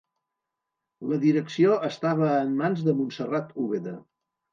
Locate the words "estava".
1.87-2.29